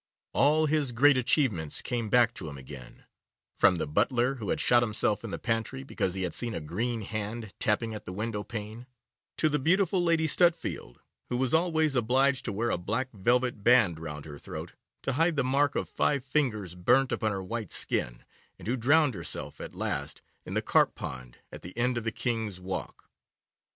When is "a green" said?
6.55-7.01